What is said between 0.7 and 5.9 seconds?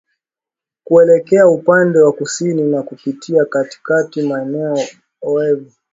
kuelekea upande wa kusini na kupitia katika maeneo oevu